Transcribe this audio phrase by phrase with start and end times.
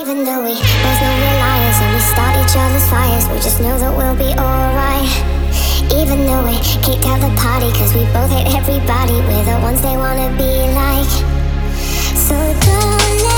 [0.00, 3.60] Even though we both know we're liars and we start each other's fires, we just
[3.60, 5.12] know that we'll be alright.
[5.92, 9.82] Even though we kicked out the party, cause we both hate everybody, we're the ones
[9.82, 11.12] they wanna be like.
[12.16, 13.29] So don't let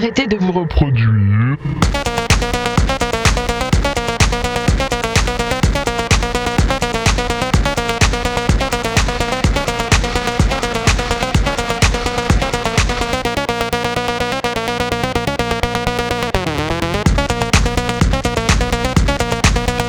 [0.00, 1.56] de vous reproduire.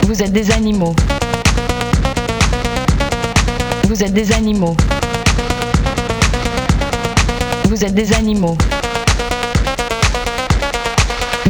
[0.03, 0.93] Vous êtes des animaux.
[3.85, 4.75] Vous êtes des animaux.
[7.63, 8.57] Vous êtes des animaux.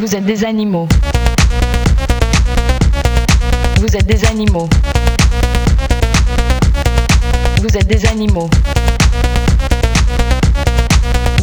[0.01, 0.87] Vous êtes des animaux.
[3.77, 4.67] Vous êtes des animaux.
[7.61, 8.49] Vous êtes des animaux.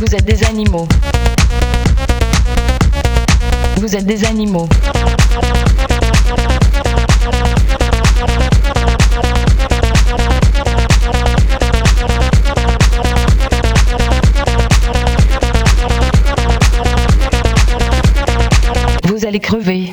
[0.00, 0.88] Vous êtes des animaux.
[3.76, 4.68] Vous êtes des animaux.
[19.28, 19.92] Allez crever.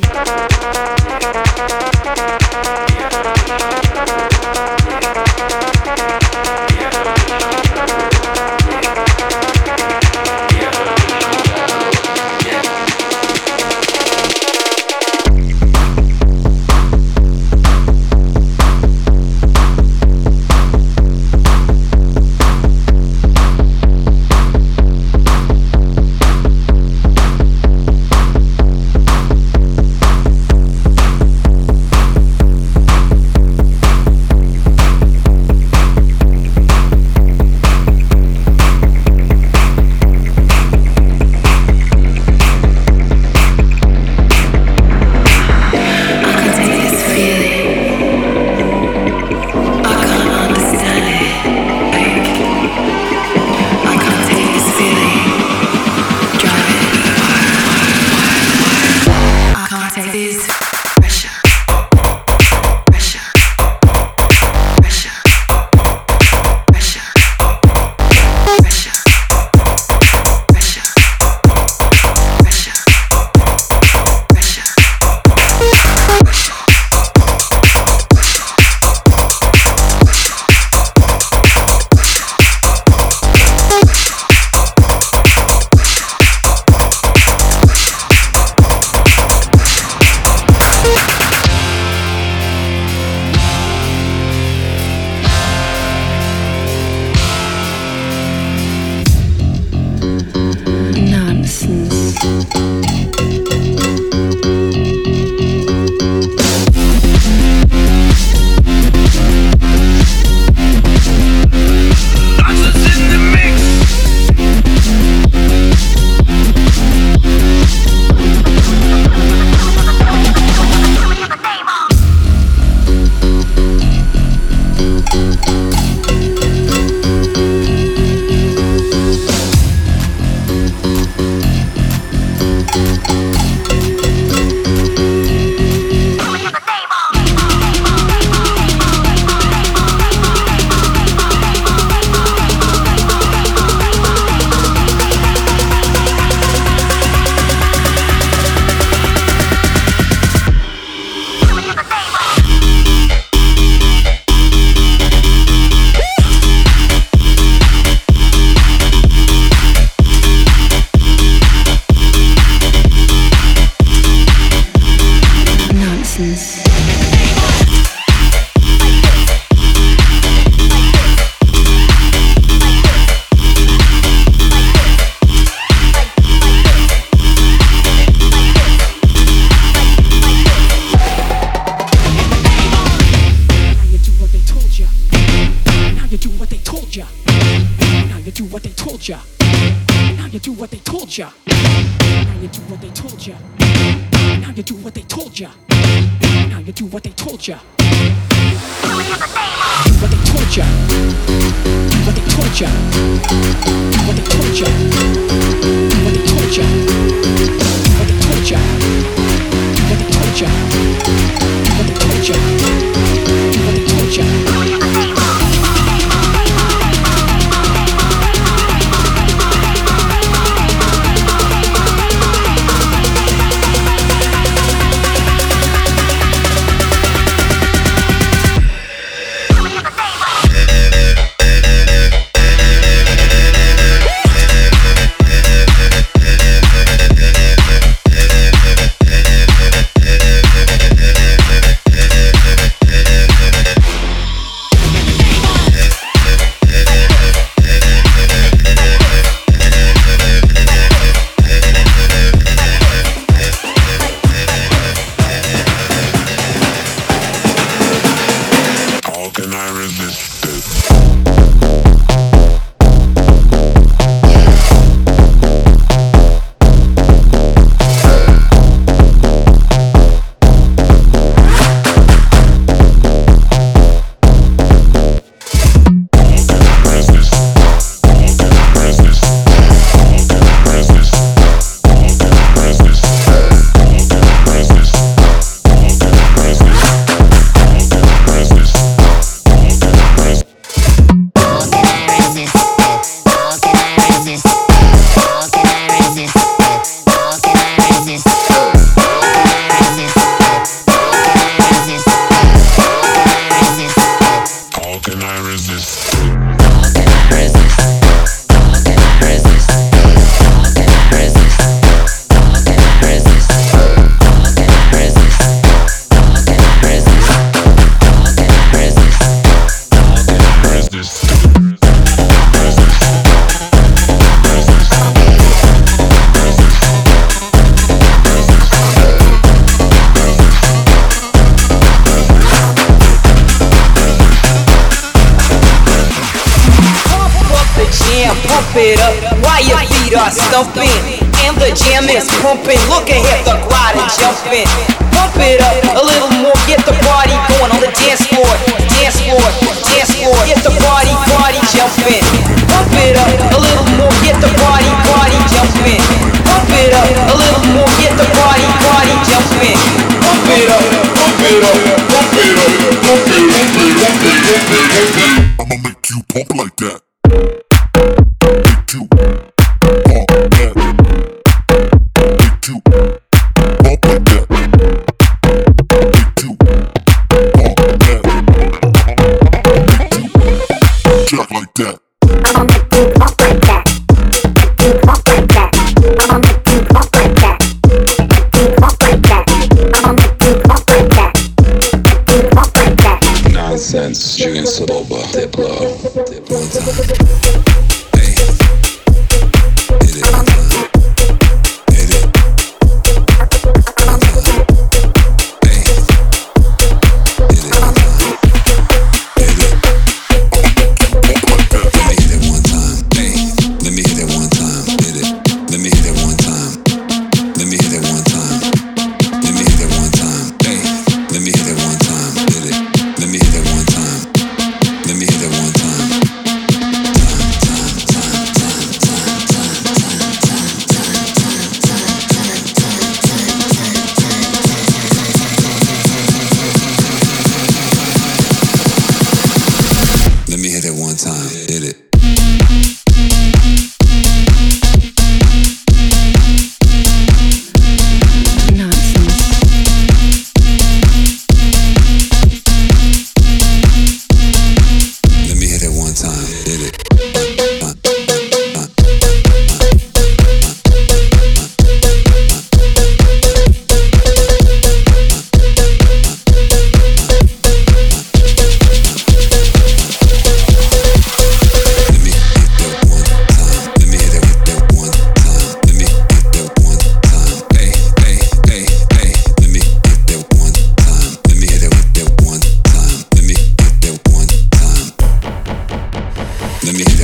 [486.86, 487.15] Let me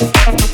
[0.00, 0.53] Música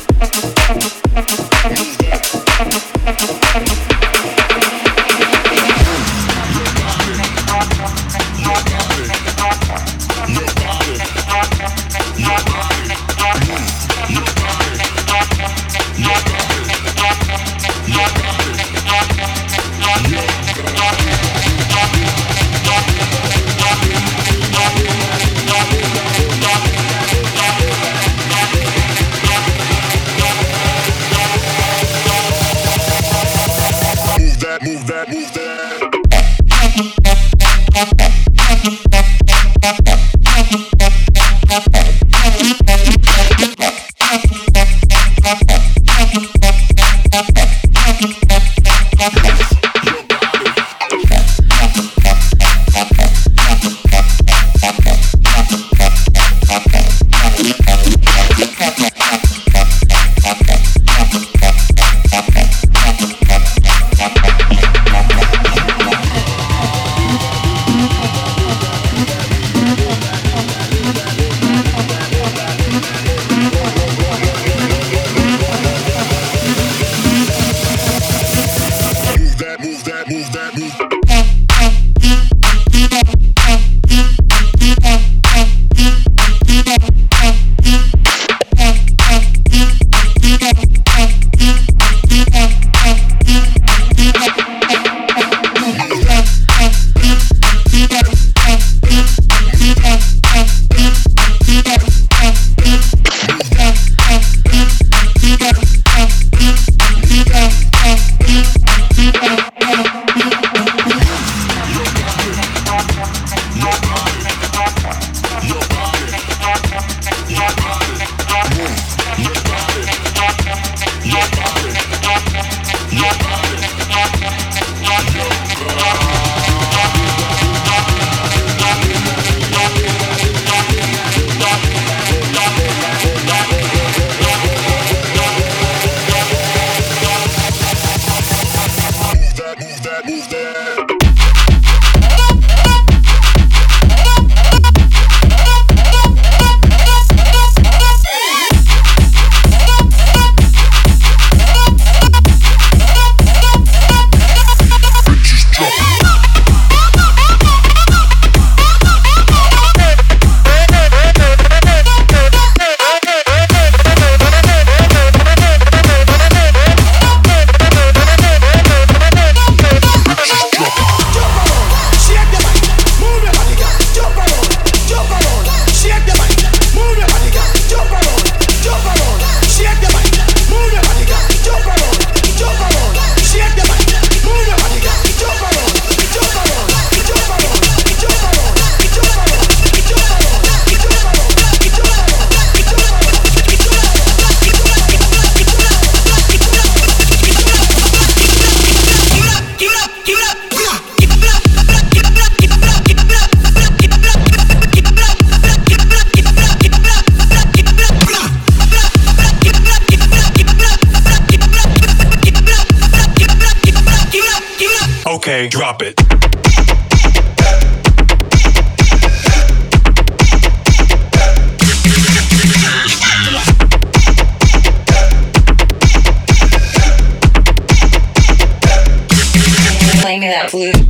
[230.51, 230.80] baseline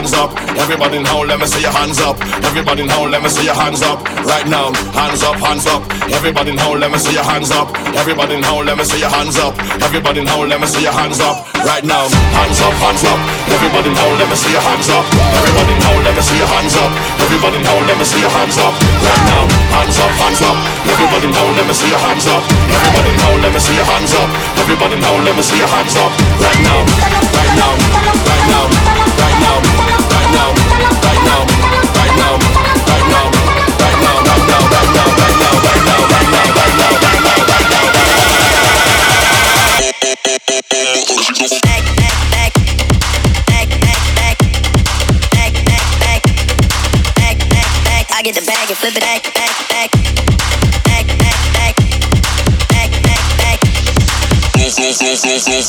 [0.00, 0.32] hands up.
[0.56, 2.16] Everybody now, let me see your hands up.
[2.40, 4.00] Everybody now, let me see your hands up.
[4.24, 5.84] Right now, hands up, hands up.
[6.08, 7.68] Everybody now, let me see your hands up.
[7.92, 9.52] Everybody now, let me see your hands up.
[9.84, 11.44] Everybody now, let me see your hands up.
[11.68, 13.20] Right now, hands up, hands up.
[13.52, 15.04] Everybody now, let me see your hands up.
[15.36, 16.90] Everybody now, let me see your hands up.
[17.20, 18.72] Everybody now, let me see your hands up.
[19.04, 19.44] Right now,
[19.76, 20.56] hands up, hands up.
[20.88, 22.40] Everybody now, let me see your hands up.
[22.72, 24.28] Everybody now, let me see your hands up.
[24.64, 26.08] Everybody now, let me see your hands up.
[26.40, 28.49] Right now, right now, right now,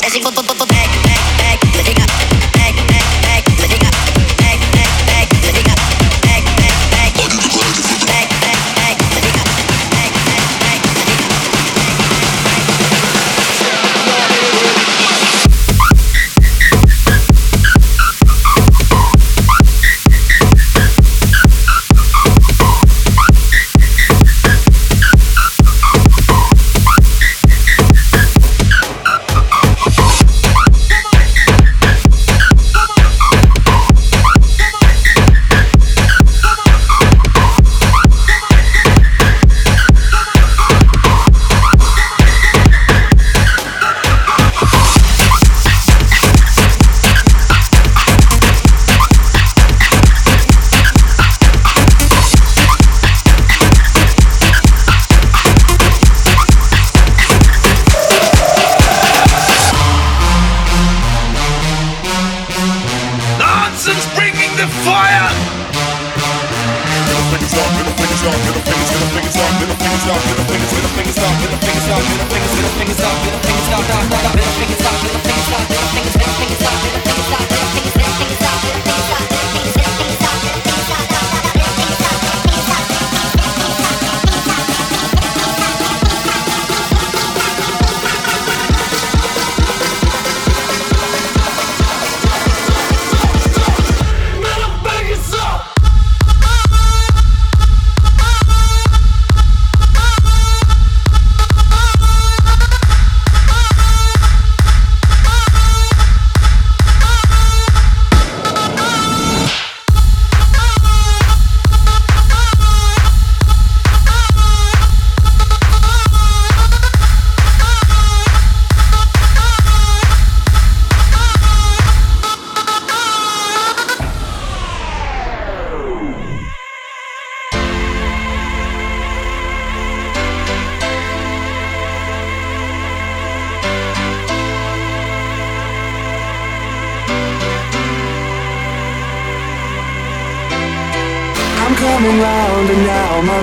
[0.06, 0.34] Así con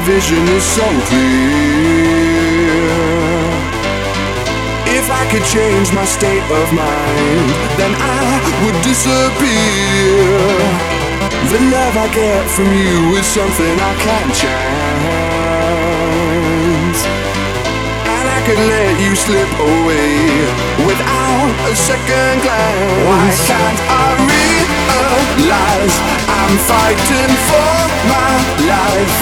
[0.08, 2.80] vision is so clear.
[4.98, 10.32] If I could change my state of mind, then I would disappear.
[11.52, 14.98] The love I get from you is something I can't chance.
[18.16, 20.16] And I could let you slip away
[20.88, 23.04] without a second glance.
[23.08, 25.96] Why can't I realize
[26.50, 27.72] I'm fighting for
[28.08, 28.32] my
[28.72, 29.16] life?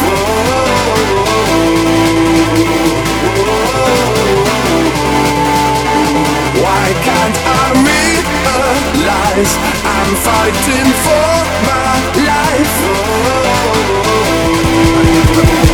[6.63, 9.53] Why can't I realize
[9.85, 11.29] I'm fighting for
[11.67, 11.95] my
[12.27, 12.77] life?
[15.37, 15.66] now.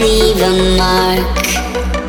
[0.00, 1.99] Leave a mark.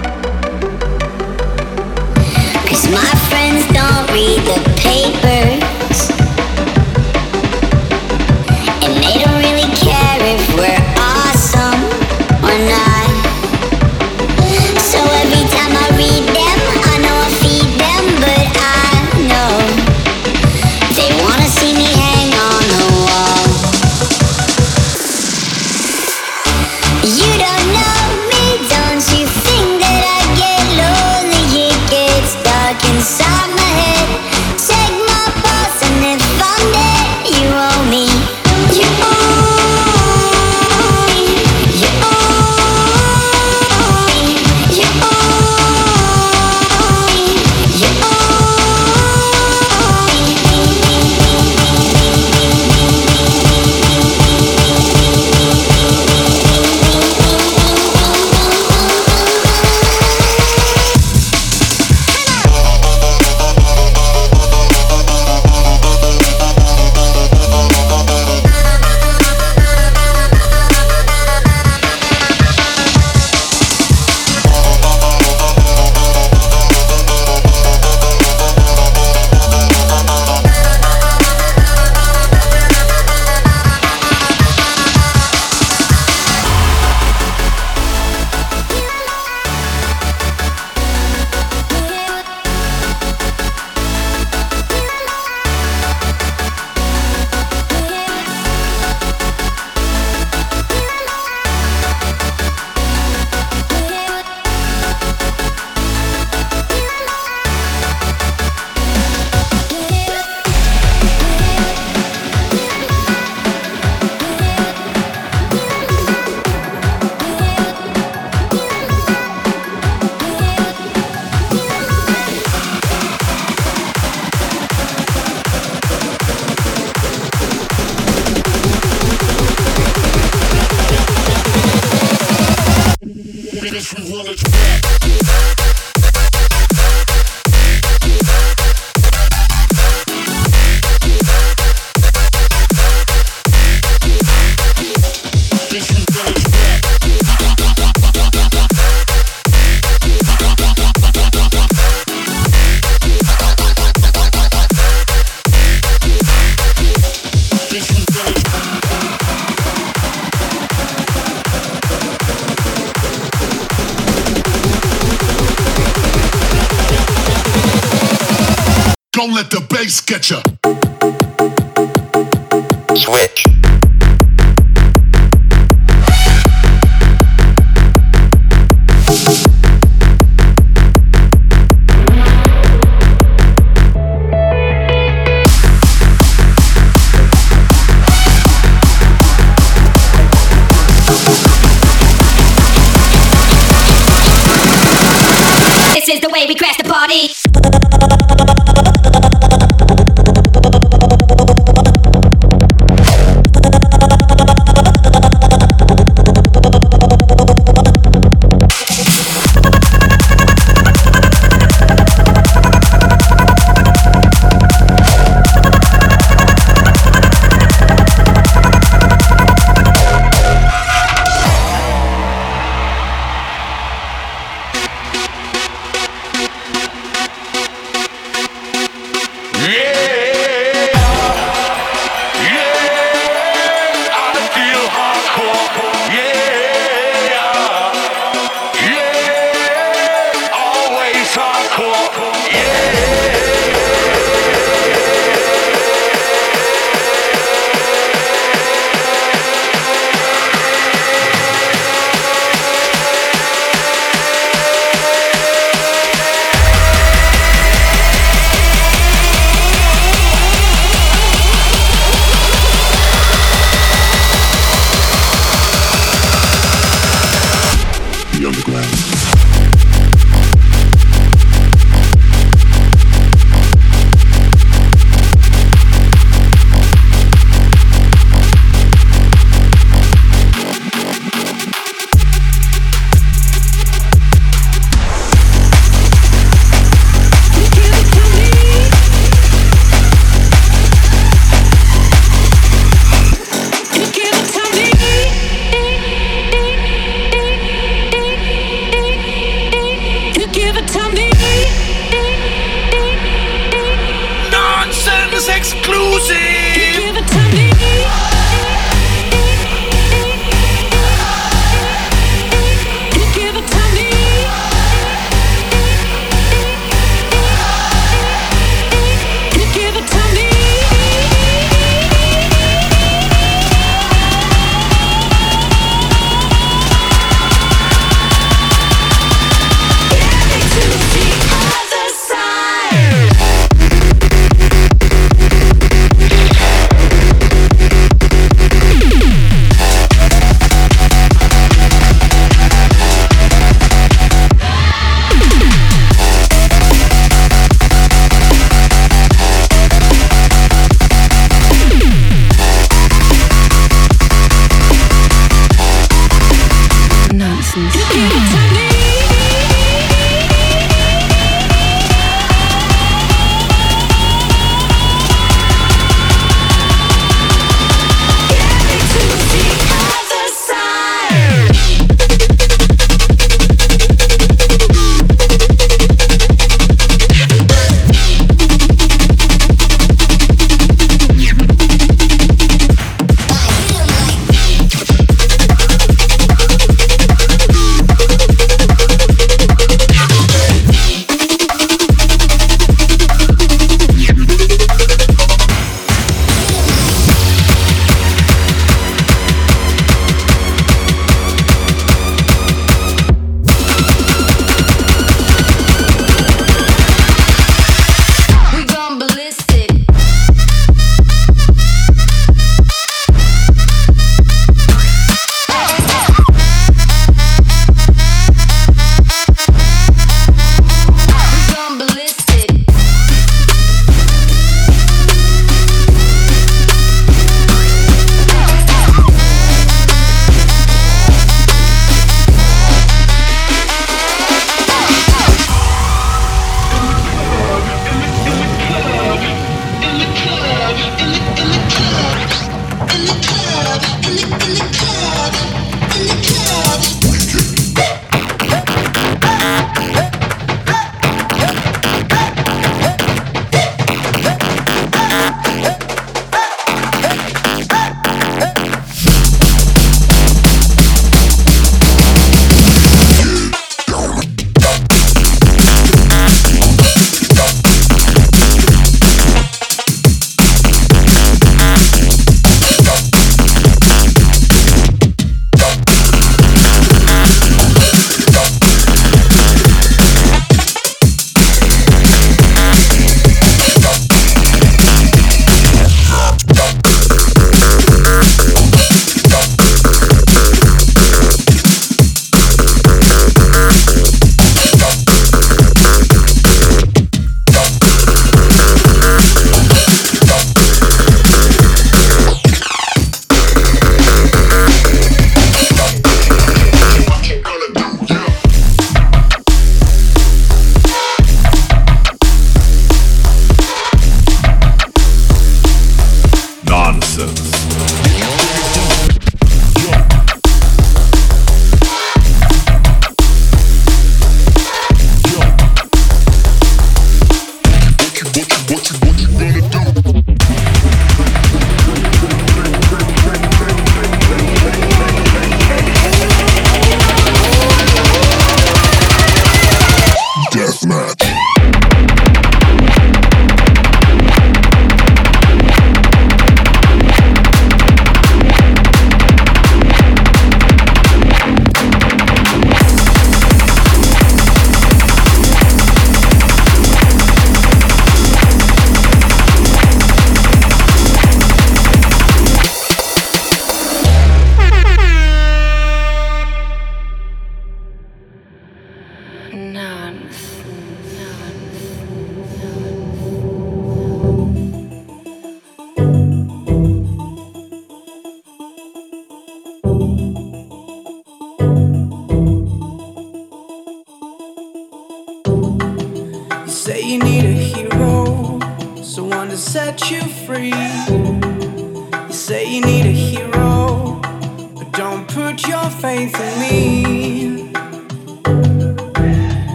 [169.51, 169.99] The bass
[170.29, 170.60] you.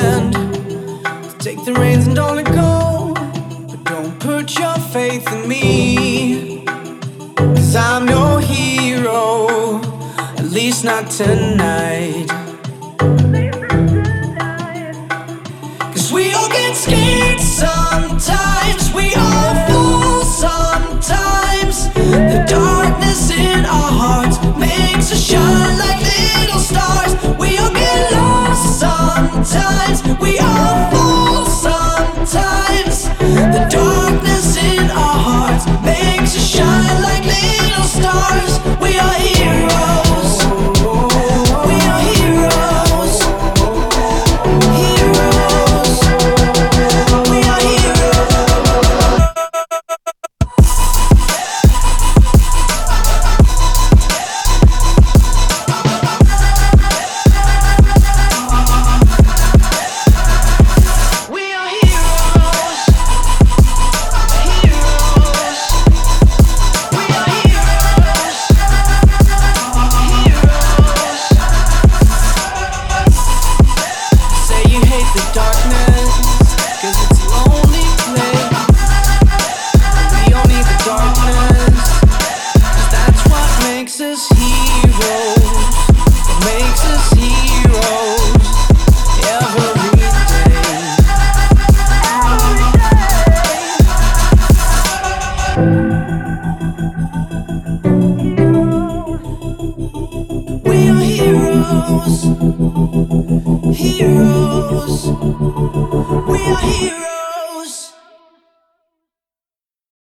[0.00, 0.34] hand.
[1.40, 3.14] Take the reins and don't let go.
[3.70, 6.64] But don't put your faith in me.
[7.36, 9.80] Cause I'm no hero,
[10.38, 12.26] at least not tonight.
[15.92, 21.76] Cause we all get scared sometimes, we all fall sometimes.
[22.34, 25.95] The darkness in our hearts makes us shine like.